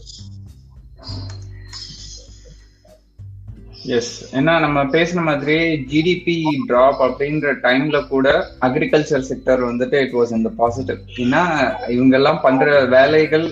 எஸ் 3.89 4.35
ஏன்னா 4.35 4.59
நம்ம 4.59 4.83
பேசின 4.83 5.23
மாதிரி 5.23 5.55
ஜிடிபி 5.91 6.35
டிராப் 6.67 7.01
அப்படின்ற 7.01 7.53
டைம்ல 7.61 8.07
கூட 8.07 8.27
அக்ரிகல்ச்சர் 8.61 9.27
செக்டர் 9.29 9.61
வந்துட்டு 9.63 9.93
இட் 10.05 10.13
வாஸ் 10.13 10.33
இந்த 10.33 10.49
பாசிட்டிவ் 10.57 10.97
ஏன்னா 11.17 11.43
இவங்க 11.87 12.15
எல்லாம் 12.15 12.41
பண்ற 12.41 12.85
வேலைகள் 12.85 13.47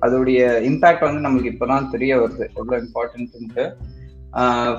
அதோடைய 0.00 0.40
இம்பாக்ட் 0.62 1.00
வந்து 1.00 1.24
நம்மளுக்கு 1.28 1.52
இப்பதான் 1.52 1.90
தெரிய 1.90 2.18
வருது. 2.18 2.44
எவ்வளவு 2.54 2.82
important 2.84 3.60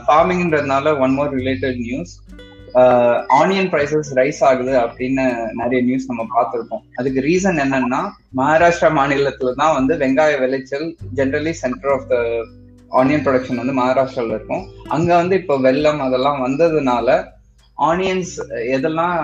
ஃபார்மிங்ன்றதுனால 0.06 1.00
one 1.00 1.13
more 1.13 1.36
related 1.36 1.78
news 1.78 2.13
onion 3.39 3.69
prices 3.73 4.09
rise 4.19 4.41
ஆகுது 4.49 4.73
அப்படின்னு 4.83 5.25
நிறைய 5.61 5.79
நியூஸ் 5.88 6.09
நம்ம 6.11 6.25
பார்த்துருக்கோம் 6.35 6.83
அதுக்கு 6.95 7.19
ரீசன் 7.27 7.61
என்னன்னா 7.65 8.01
மகாராஷ்டிரா 8.39 8.89
மாநிலத்துல 8.99 9.53
தான் 9.61 9.75
வந்து 9.79 9.95
வெங்காய 10.03 10.39
விளைச்சல் 10.43 10.88
generally 11.19 11.53
centre 11.63 11.93
of 11.95 12.07
the 12.11 12.17
onion 12.91 13.23
production 13.25 13.61
வந்து 13.61 13.75
மகாராஷ்டிரால 13.79 14.35
இருக்கும். 14.38 14.63
அங்க 14.95 15.09
வந்து 15.15 15.35
இப்போ 15.41 15.57
வெள்ளம் 15.67 15.99
அதெல்லாம் 15.99 16.39
வந்ததுனால 16.45 17.17
ஆனியன்ஸ் 17.77 18.35
எதெல்லாம் 18.75 19.17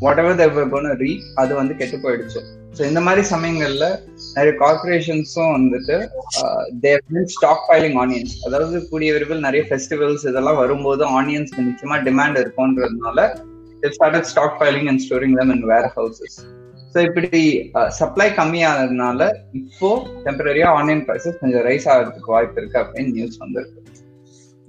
வாட் 0.00 0.20
எவர் 0.22 0.38
தேவ் 0.42 0.60
ரீ 1.02 1.12
அது 1.34 1.54
வந்து 1.54 1.76
கெட்டு 1.76 1.98
போயிடுச்சு. 2.04 2.40
ஸோ 2.76 2.82
இந்த 2.88 3.00
மாதிரி 3.00 3.22
சமயங்கள்ல 3.30 3.86
நிறைய 4.36 4.52
கார்பரேஷன்ஸும் 4.58 5.52
வந்துட்டு 5.56 5.96
ஸ்டாக் 7.34 7.64
ஃபைலிங் 7.66 7.96
ஆனியன்ஸ் 8.02 8.34
அதாவது 8.46 8.78
கூடிய 8.90 9.12
விரைவில் 9.14 9.46
நிறைய 9.46 9.62
ஃபெஸ்டிவல்ஸ் 9.68 10.26
இதெல்லாம் 10.30 10.60
வரும்போது 10.62 11.04
ஆனியன்ஸ்க்கு 11.18 11.66
நிச்சயமா 11.68 11.98
demand 12.08 12.40
இருக்கும்ன்றதுனால 12.42 13.28
started 13.92 14.30
stockpiling 14.60 14.88
and 14.88 15.02
storing 15.06 15.36
them 15.40 15.52
in 15.56 15.66
warehouses 15.96 16.38
so 16.94 17.00
இப்படி 17.02 17.40
uh, 17.74 17.88
சப்ளை 17.96 18.26
கம்மியானதுனால 18.32 19.20
இப்போ 19.60 19.88
டெம்பரரியா 20.26 20.68
ஆன்லைன் 20.76 21.02
ப்ரைசஸ் 21.06 21.40
கொஞ்சம் 21.40 21.64
ரைஸ் 21.66 21.88
ஆகிறதுக்கு 21.92 22.32
வாய்ப்பு 22.34 22.58
இருக்கு 22.60 22.78
அப்படின்னு 22.82 23.10
நியூஸ் 23.16 23.40
வந்திருக்கு. 23.42 23.80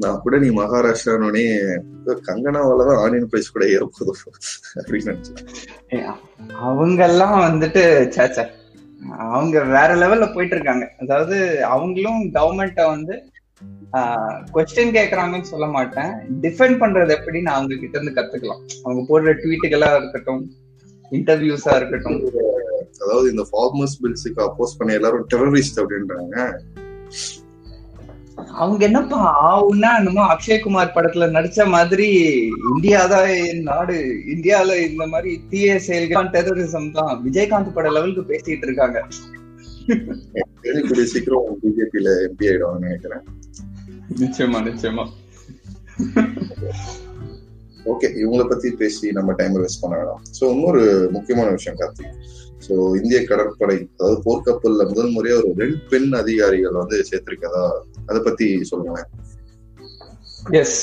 நான் 0.04 0.20
கூட 0.24 0.36
நீ 0.44 0.50
மகாராஷ்டிரானே 0.60 1.44
கங்கனாவால 2.28 2.86
தான் 2.90 3.02
ஆனியன் 3.04 3.30
பிரைஸ் 3.32 3.54
கூட 3.56 3.66
ஏறப்போதும் 3.76 4.22
அப்படின்னு 4.80 5.10
நினைச்சேன். 5.12 5.40
அவங்க 6.68 7.02
எல்லாம் 7.12 7.38
வந்துட்டு 7.48 7.84
சேச்சா 8.18 8.46
அவங்க 9.32 9.58
வேற 9.78 9.90
லெவல்ல 10.04 10.28
போயிட்டு 10.36 10.56
இருக்காங்க. 10.58 10.86
அதாவது 11.02 11.38
அவங்களும் 11.74 12.22
கவர்மெண்ட்ட 12.38 12.86
வந்து 12.94 13.16
கொஸ்டின் 14.56 14.96
கேக்குறாங்கன்னு 14.96 15.52
சொல்ல 15.52 15.68
மாட்டேன். 15.76 16.12
டிஃபெண்ட் 16.46 16.80
பண்றது 16.82 17.12
எப்படின்னு 17.18 17.52
அவங்க 17.56 17.76
கிட்ட 17.82 17.96
இருந்து 17.98 18.18
கத்துக்கலாம். 18.18 18.64
அவங்க 18.86 19.02
போடுற 19.10 19.34
ட்வீட்டுகளா 19.42 19.90
இருக்கட்டும் 20.00 20.42
இன்டர்வியூஸா 21.18 21.74
இருக்கட்டும். 21.80 22.20
அதாவது 23.04 23.28
இந்த 23.34 23.44
ஃபார்மர்ஸ் 23.52 24.00
பில்ஸுக்கு 24.04 24.42
அப்போஸ் 24.48 24.78
பண்ண 24.80 24.98
எல்லாரும் 25.00 25.28
டெரரிஸ்ட் 25.34 25.82
அப்படின்றாங்க. 25.84 26.36
அவங்க 28.64 28.82
என்னப்பா 28.88 29.20
ஆவுன்னா 29.50 29.90
என்னமோ 30.00 30.24
அக்ஷய்குமார் 30.34 30.94
படத்துல 30.96 31.26
நடிச்ச 31.36 31.66
மாதிரி 31.74 32.08
இந்தியா 32.74 33.02
தான் 33.14 33.30
நாடு. 33.70 33.98
இந்தியால 34.34 34.78
இந்த 34.90 35.04
மாதிரி 35.14 35.32
தீய 35.52 35.76
செயல்கள் 35.88 36.32
டெரரிசம் 36.36 36.90
தான். 36.98 37.14
விஜயகாந்த் 37.26 37.76
பட 37.78 37.90
லெவலுக்கு 37.96 38.24
பேசிட்டு 38.32 38.68
இருக்காங்க. 38.68 39.00
சீக்கிரம் 41.14 41.52
பிஜேபியில 41.64 42.10
எம்பி 42.28 42.48
ஆயிடுவாங்கன்னு 42.50 42.88
நினைக்கிறேன். 42.88 43.24
நிச்சயமா 44.24 44.62
நிச்சயமா. 44.70 45.06
ஓகே 47.92 48.08
இவங்கள 48.22 48.44
பத்தி 48.50 48.70
பேசி 48.82 49.12
நம்ம 49.18 49.34
டைம் 49.42 49.56
வேஸ்ட் 49.62 49.84
பண்ண 49.84 49.96
வேணாம். 50.00 50.24
ஸோ 50.38 50.44
இன்னொரு 50.56 50.84
முக்கியமான 51.16 51.50
விஷயம் 51.58 51.80
கார்த்திக். 51.82 52.18
ஸோ 52.66 52.74
இந்திய 53.00 53.20
கடற்படை 53.30 53.78
அதாவது 53.98 54.18
போர்க்கப்பல்ல 54.26 54.86
முதல் 54.92 55.12
முறையா 55.16 55.36
ஒரு 55.40 55.52
ரெண்டு 55.64 55.80
பெண் 55.92 56.10
அதிகாரிகள் 56.22 56.80
வந்து 56.82 56.98
சேர்த்திருக்கதா 57.10 57.66
அதை 58.10 58.20
பத்தி 58.28 58.48
சொல்லுங்களேன். 58.70 59.10
எஸ் 60.62 60.80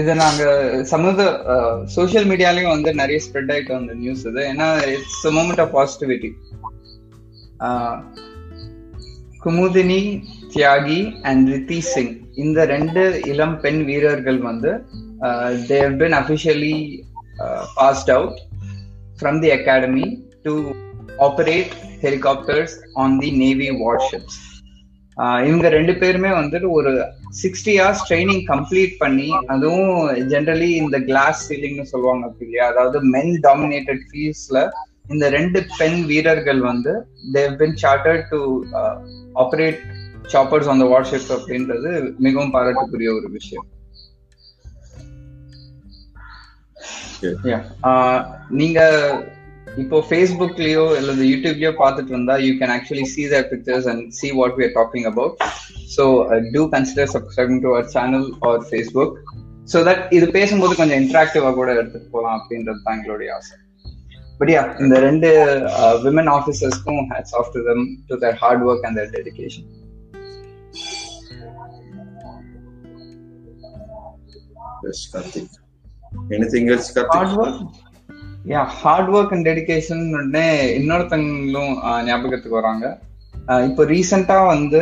இது 0.00 0.12
நாங்க 0.22 0.42
சமூக 0.92 1.24
சோசியல் 1.96 2.28
மீடியாலயும் 2.30 2.74
வந்து 2.74 2.90
நிறைய 3.00 3.18
ஸ்ப்ரெட் 3.24 3.50
ஆயிட்டு 3.54 3.72
வந்த 3.76 3.94
நியூஸ் 4.02 4.24
இது. 4.30 4.42
ஏன்னா 4.52 4.68
it's 4.92 5.26
moment 5.36 5.62
of 5.64 5.74
positivity 5.78 6.30
Kumudini 9.44 10.00
Tyagi 10.54 11.00
and 11.28 11.44
Riti 11.54 11.78
Singh. 11.92 12.14
இந்த 12.42 12.64
ரெண்டு 12.72 13.02
இளம் 13.32 13.56
பெண் 13.64 13.80
வீரர்கள் 13.88 14.40
வந்து 14.48 14.70
they've 15.72 15.92
been 16.02 16.16
officially 16.20 16.76
passed 17.78 18.12
out 18.16 18.38
from 19.22 19.36
the 19.44 19.50
academy 19.60 20.08
to 20.44 20.52
operate 21.26 21.72
helicopters 22.04 22.72
on 23.02 23.10
the 23.22 23.30
navy 23.44 23.68
warships. 23.82 24.34
Uh, 25.16 25.38
இவங்க 25.48 25.66
ரெண்டு 25.76 25.92
பேருமே 26.02 26.30
வந்துட்டு 26.38 26.68
ஒரு 26.76 26.92
சிக்ஸ்டி 27.42 27.72
ஹார்ஸ் 27.80 28.04
ட்ரைனிங் 28.08 28.44
கம்ப்ளீட் 28.52 28.94
பண்ணி 29.02 29.26
அதுவும் 29.46 29.90
ஜென்ரலி 30.32 30.70
இந்த 30.82 30.98
கிளாஸ் 31.08 31.40
சீலிங்னு 31.48 31.84
சொல்லுவாங்க 31.92 32.30
இல்லையா? 32.44 32.66
அதாவது 32.72 33.00
மென் 33.14 33.34
டாமினேட்டட் 33.46 34.02
ஃபீல்ட்ஸ்ல 34.08 34.60
இந்த 35.12 35.26
ரெண்டு 35.36 35.60
பெண் 35.78 35.98
வீரர்கள் 36.10 36.60
வந்து 36.70 36.92
they've 37.36 37.54
been 37.62 37.76
chartered 37.84 38.26
to 38.32 38.40
operate 39.44 39.80
choppers 40.34 40.70
on 40.72 40.82
the 40.84 40.86
warship 40.94 41.30
அப்படின்றது 41.36 41.90
மிகவும் 42.26 42.54
பாராட்டுக்குரிய 42.56 43.12
ஒரு 43.18 43.30
விஷயம். 43.38 43.66
நீங்க 48.52 48.80
இப்போ 49.78 49.98
ஃபேஸ்புக்லயோ 50.08 50.84
அல்லது 50.96 51.22
யூடியூப்லயோ 51.24 51.70
பார்த்துட்டு 51.78 52.10
இருந்தா 52.10 52.34
you 52.38 52.50
can 52.52 52.72
actually 52.74 53.06
see 53.12 53.22
the 53.28 53.46
pictures 53.48 53.86
and 53.86 54.02
see 54.12 54.30
what 54.30 54.56
we 54.58 54.64
are 54.64 54.74
talking 54.74 55.06
about 55.06 55.36
so 55.94 56.04
do 56.52 56.62
consider 56.68 57.10
subscribing 57.14 57.62
to 57.62 57.70
our 57.72 57.88
channel 57.94 58.26
or 58.42 58.62
Facebook 58.70 59.14
so 59.68 59.80
that 59.88 60.02
இது 60.12 60.26
பேசும்போது 60.30 60.74
கொஞ்சம் 60.74 61.00
இன்ட்ராக்டிவா 61.02 61.50
கூட 61.52 61.70
எடுத்துட்டு 61.74 62.08
போகலாம் 62.10 62.36
அப்படின்றது 62.38 62.82
தான் 62.82 62.96
எங்களுடைய 62.98 63.30
ஆசை. 63.34 63.56
பட் 64.40 64.50
யா 64.50 64.62
இந்த 64.80 64.94
ரெண்டு 65.00 65.28
women 66.04 66.30
ஆஃபீஸர்ஸ்க்கும் 66.32 67.02
hats 67.12 67.34
off 67.40 67.52
to 67.54 67.62
them 67.68 67.84
to 68.08 68.16
their 68.24 68.36
hard 68.42 68.64
work 68.68 68.86
and 68.88 68.98
their 68.98 69.12
dedication 69.16 69.68
Karthik 75.12 75.52
anything 76.30 76.68
else 76.72 76.90
hard 77.10 77.36
work 77.38 77.60
yeah 78.46 78.62
hard 78.78 79.10
work 79.14 79.32
and 79.34 79.46
dedication 79.48 80.04
உடனே 80.14 80.46
இன்னொருத்தங்களும் 80.78 81.74
ஆஹ், 81.88 82.02
ஞாபகத்துக்கு 82.06 82.60
வராங்க. 82.60 82.86
இப்போ 83.68 83.82
ரீசெண்டா 83.86 84.38
வந்து 84.48 84.80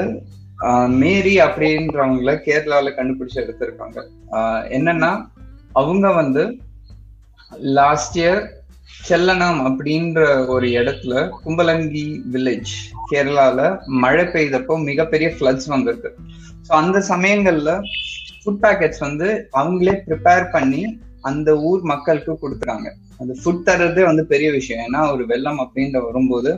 மேரி 1.01 1.35
அப்படின்றவங்கள 1.41 2.33
கேரளால 2.47 2.89
கண்டுபிடிச்சு 2.97 3.39
எடுத்திருக்காங்க. 3.43 3.99
என்னன்னா 4.71 5.11
அவங்க 5.75 6.07
வந்து 6.13 6.43
லாஸ்ட் 7.77 8.17
இயர் 8.19 8.41
செல்லனம் 9.01 9.61
அப்படின்ற 9.67 10.21
ஒரு 10.49 10.67
இடத்துல 10.79 11.15
கும்பலங்கி 11.43 12.05
வில்லேஜ் 12.33 12.73
கேரளால 13.11 13.61
மழை 14.03 14.25
பெய்தப்போ 14.27 14.75
மிகப்பெரிய 14.85 15.29
ஃப்ளட்ஸ் 15.37 15.69
வந்திருக்கு. 15.69 16.11
ஸோ 16.67 16.73
அந்த 16.81 16.99
சமயங்கள்ல 17.11 17.71
ஃபுட் 18.41 18.63
பேக்கெட்ஸ் 18.65 19.05
வந்து 19.07 19.29
அவங்களே 19.53 19.95
ப்ரிப்பேர் 20.07 20.47
பண்ணி 20.53 20.83
அந்த 21.23 21.51
ஊர் 21.63 21.83
மக்களுக்கு 21.85 22.33
கொடுக்குறாங்க. 22.37 22.89
அந்த 23.21 23.33
ஃபுட் 23.41 23.65
தர்றதே 23.67 24.05
வந்து 24.05 24.25
பெரிய 24.27 24.51
விஷயம். 24.53 24.83
ஏன்னா 24.87 25.01
ஒரு 25.13 25.25
வெள்ளம் 25.27 25.61
அப்படின்ற 25.61 25.99
வரும்போது 26.05 26.51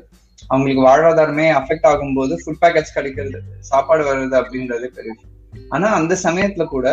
அவங்களுக்கு 0.51 0.83
வாழ்வாதாரமே 0.83 1.47
அஃபெக்ட் 1.59 1.89
ஆகும்போது 1.89 2.35
ஃபுட் 2.43 2.61
பேக்கெட்ஸ் 2.61 2.95
கிடைக்கிறது 2.95 3.39
சாப்பாடு 3.63 4.05
வர்றது 4.05 4.37
அப்படின்றது 4.41 4.87
பெரிய 4.97 5.11
விஷயம். 5.15 5.35
ஆனா 5.71 5.89
அந்த 5.93 6.15
சமயத்துல 6.25 6.65
கூட 6.67 6.87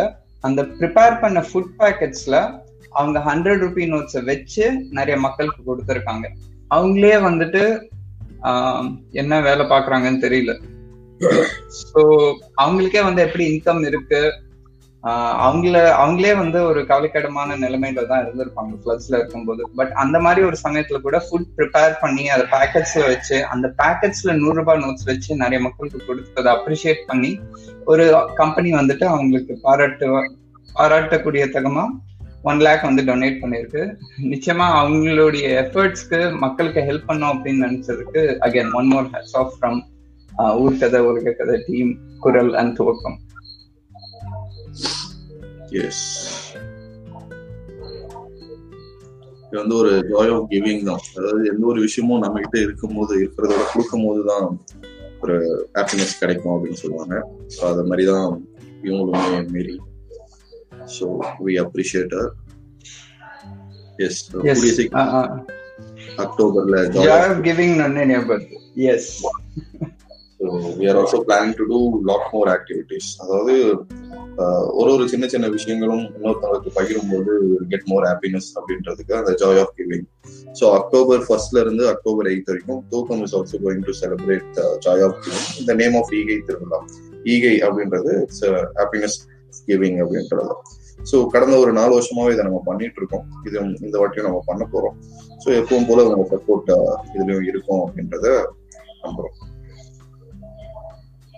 அந்த 0.44 0.60
ப்ரிப்பேர் 0.76 1.20
பண்ண 1.20 1.38
ஃபுட் 1.48 1.72
பேக்கெட்ஸ்ல 1.78 2.36
அவங்க 2.92 3.18
ஹண்ட்ரட் 3.26 3.62
ருபி 3.62 3.84
நோட்ஸை 3.90 4.22
வச்சு 4.24 4.64
நிறைய 4.90 5.16
மக்களுக்கு 5.18 5.62
கொடுத்துருக்காங்க. 5.66 6.26
அவங்களே 6.70 7.16
வந்துட்டு 7.26 7.62
ஆஹ், 8.42 8.86
என்ன 9.12 9.40
வேலை 9.40 9.64
பாக்குறாங்கன்னு 9.66 10.22
தெரியல. 10.22 10.52
ஸோ 11.80 12.00
அவங்களுக்கே 12.56 13.02
வந்து 13.02 13.22
எப்படி 13.22 13.44
இன்கம் 13.50 13.82
இருக்கு? 13.86 14.20
அவங்கள 15.44 15.76
அவங்களே 16.02 16.32
வந்து 16.36 16.58
ஒரு 16.64 16.80
கவலைக்கிடமான 16.80 17.54
நிலைமையில 17.62 18.06
தான் 18.06 18.22
இருந்திருப்பாங்க 18.24 18.72
ஃபிளட்ஸ்ல 18.80 19.18
இருக்கும்போது. 19.20 19.62
பட் 19.74 19.92
அந்த 19.92 20.20
மாதிரி 20.20 20.46
ஒரு 20.46 20.56
சமயத்துல 20.64 21.00
கூட 21.00 21.18
ஃபுட் 21.26 21.46
ப்ரிப்பேர் 21.58 21.94
பண்ணி 22.00 22.28
அதை 22.28 22.44
பேக்கெட்ஸ்ல 22.50 23.04
வச்சு 23.06 23.46
அந்த 23.46 23.74
பேக்கெட்ஸ்ல 23.78 24.36
நூறு 24.36 24.54
ரூபாய் 24.54 24.82
நோட்ஸ் 24.82 25.04
வச்சு 25.04 25.36
நிறைய 25.36 25.60
மக்களுக்கு 25.60 26.00
கொடுத்ததை 26.06 26.52
அப்ரிஷியேட் 26.52 27.02
பண்ணி 27.06 27.30
ஒரு 27.84 28.04
கம்பெனி 28.34 28.72
வந்துட்டு 28.74 29.04
அவங்களுக்கு 29.04 29.56
பாராட்டு 29.62 30.08
பாராட்டக்கூடிய 30.76 31.44
தகமா 31.56 31.84
ஒன் 32.42 32.56
லேக் 32.56 32.82
வந்து 32.82 33.02
டொனேட் 33.02 33.40
பண்ணிருக்கு 33.40 33.82
நிச்சயமா 34.34 34.66
அவங்களுடைய 34.80 35.46
எஃபர்ட்ஸ்க்கு 35.62 36.20
மக்களுக்கு 36.38 36.80
ஹெல்ப் 36.80 37.08
பண்ணோம் 37.08 37.32
அப்படின்னு 37.34 37.64
நினைச்சதுக்கு 37.66 38.22
again 38.40 38.70
one 38.72 38.86
more 38.86 39.10
hats 39.12 39.36
off 39.36 39.52
from 39.56 39.80
Oorkathai 40.62 41.00
Ulaga 41.00 41.32
Kathai 41.32 41.56
team 41.66 41.90
குரல் 42.20 42.54
அண்ட் 42.54 42.80
துவக்கம். 42.80 43.18
எஸ் 45.78 46.04
இது 49.44 49.58
வந்து 49.60 49.74
ஒரு 49.80 49.92
ஜாய் 50.10 50.32
ஆஃப் 50.34 50.48
கிவிங் 50.50 50.82
தான். 50.88 51.04
அதாவது 51.18 51.42
எந்த 51.52 51.64
ஒரு 51.72 51.80
விஷயமும் 51.86 52.22
நம்ம 52.24 52.40
கிட்ட 52.44 52.58
இருக்கும்போது 52.66 53.12
இருக்கிறதோட 53.22 53.62
கொடுக்கும் 53.72 54.04
போது 54.06 54.20
தான் 54.30 54.46
ஒரு 55.22 55.36
ஹாப்பினஸ் 55.78 56.20
கிடைக்கும் 56.20 56.54
அப்படின்னு 56.54 56.80
சொல்லுவாங்க. 56.82 57.14
ஸோ 57.54 57.62
அது 57.70 57.84
மாதிரி 57.88 58.04
தான் 58.12 58.28
இவங்களுமே 58.86 59.40
மீறி. 59.54 59.76
ஸோ 60.96 61.06
வி 61.46 61.54
அப்ரிஷியேட் 61.64 62.14
எஸ் 64.06 64.20
கூடிய 64.32 64.72
சீக்கிரம் 64.78 65.46
அக்டோபர்ல 66.24 66.76
joy 66.94 67.26
of 67.28 67.42
giving 67.48 67.76
yes 68.94 69.10
so 70.40 70.46
we 70.78 70.84
are 70.90 70.98
also 71.00 71.18
planning 71.24 71.56
to 71.58 71.64
do 71.70 71.78
lot 72.08 72.28
more 72.32 72.48
activities 72.52 73.08
அதாவது 73.22 73.54
ஒரு 74.80 74.90
ஒரு 74.94 75.04
சின்ன 75.08 75.24
சின்ன 75.28 75.46
விஷயங்களும் 75.48 76.04
இன்னொருத்தவங்களுக்கு 76.08 76.70
பகிரும்போது 76.76 77.32
கெட் 77.72 77.88
மோர் 77.90 78.06
ஹாப்பினஸ் 78.08 78.48
அப்படின்றதுக்கு 78.58 79.14
அந்த 79.18 79.32
joy 79.42 79.60
of 79.62 79.74
giving 79.78 80.06
so 80.60 80.66
October 80.78 81.22
ஃபர்ஸ்ட்ல 81.26 81.64
இருந்து 81.64 81.84
அக்டோபர் 81.88 82.28
எயித் 82.30 82.50
வரைக்கும் 82.50 82.80
தூக்கம் 82.92 83.22
is 83.26 83.34
also 83.38 83.58
going 83.64 83.84
to 83.88 83.94
celebrate 84.00 84.48
joy 84.86 85.04
of 85.08 85.18
giving 85.24 85.46
இந்த 85.60 85.74
நேம் 85.74 85.96
ஆஃப் 86.00 86.12
ஈகை 86.20 86.38
திருவிழா 86.48 86.80
ஈகை 87.26 87.54
அப்படின்றது 87.66 88.12
இட்ஸ் 88.22 88.44
ஹாப்பினஸ் 88.80 89.18
கிவிங் 89.68 89.98
அப்படின்றது 90.04 90.54
ஸோ 91.10 91.18
கடந்த 91.34 91.54
ஒரு 91.58 91.72
நாலு 91.72 91.92
வருஷமாவே 91.98 92.32
இதை 92.32 92.44
நம்ம 92.44 92.62
பண்ணிட்டு 92.66 92.98
இருக்கோம் 93.00 93.26
இது 93.46 93.58
இந்த 93.86 93.96
வாட்டியும் 94.00 94.28
நம்ம 94.28 94.40
பண்ண 94.46 94.64
போறோம். 94.72 94.96
ஸோ 95.42 95.48
எப்பவும் 95.60 95.88
போல 95.90 96.04
உங்க 96.08 96.24
சப்போர்ட் 96.32 96.72
இதுலயும் 97.14 97.46
இருக்கும் 97.50 97.82
அப்படின்றத 97.84 98.26
நம்புறோம். 99.04 99.36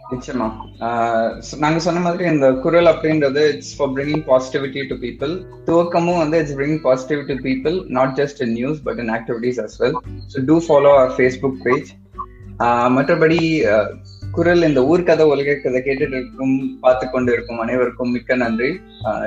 நிச்சயமா. 0.02 0.46
ஆஹ் 0.80 1.28
நாங்க 1.58 1.78
சொன்ன 1.78 2.00
மாதிரி 2.00 2.24
இந்த 2.24 2.52
குரல் 2.54 2.86
அப்படின்றது 2.86 3.42
it's 3.48 3.76
for 3.76 3.90
bringing 3.90 4.24
positivity 4.26 4.82
to 4.86 4.94
people 4.94 5.32
துவக்கமும் 5.66 6.16
வந்து 6.16 6.38
it's 6.38 6.56
bringing 6.56 6.82
positivity 6.82 7.26
to 7.32 7.42
people 7.42 7.76
not 7.88 8.14
just 8.16 8.42
in 8.42 8.52
news 8.52 8.82
but 8.82 8.98
in 8.98 9.10
activities 9.10 9.60
as 9.60 9.76
well 9.78 9.96
so 10.32 10.44
to 10.44 10.56
follow 10.66 10.92
our 10.94 11.14
Facebook 11.16 11.60
page 11.62 11.90
மற்றபடி 12.94 13.38
குரல் 14.30 14.62
இந்த 14.62 14.80
ஊர்கதை 14.82 15.24
உலக 15.26 15.54
கதை 15.54 15.82
கேட்டுட்டு 15.82 16.16
இருக்கும் 16.16 16.54
பார்த்து 16.80 17.10
கொண்டு 17.10 17.32
இருக்கும் 17.32 17.58
அனைவருக்கும் 17.58 18.10
மிக்க 18.10 18.34
நன்றி. 18.36 18.70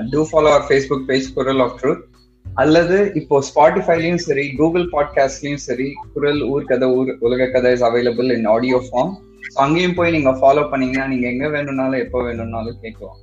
To 0.09 0.21
follow 0.23 0.49
our 0.49 0.67
Facebook 0.69 1.07
page 1.07 1.33
Kural 1.33 1.59
of 1.59 1.77
truth 1.81 2.03
அல்லது 2.45 2.97
இப்போ 3.13 3.43
ஸ்பாட்டிஃபைலையும் 3.49 4.23
சரி 4.23 4.53
கூகுள் 4.53 4.89
பாட்காஸ்ட்லயும் 4.91 5.63
சரி 5.63 5.87
குரல் 6.13 6.41
Oorkathai 6.47 6.89
Oor 6.95 7.11
Ulaga 7.19 7.47
Kathai 7.47 7.71
is 7.71 7.83
available 7.83 8.37
in 8.37 8.45
audio 8.45 8.81
form 8.87 9.13
அங்கேயும் 9.55 9.93
போய் 9.93 10.11
நீங்க 10.11 10.31
ஃபாலோ 10.31 10.69
பண்ணீங்கன்னா 10.69 11.07
நீங்க 11.07 11.27
எங்க 11.27 11.49
வேணும்னாலும் 11.49 11.99
எப்போ 11.99 12.23
வேணும்னாலும் 12.23 12.77
கேட்கலாம். 12.81 13.17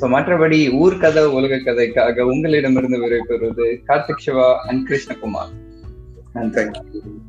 சோ 0.00 0.04
மற்றபடி 0.14 0.58
ஊர்க்கதை 0.82 1.24
உலக 1.24 1.56
கதைக்காக 1.56 2.26
உங்களிடமிருந்து 2.26 3.00
விடைபெறுவது 3.02 3.66
கார்த்திக் 3.88 4.24
சிவா 4.24 4.60
அண்ட் 4.66 4.88
கிருஷ்ணகுமார். 4.88 5.52
நன்றி. 6.32 6.62
தேங்க்யூ 6.62 7.21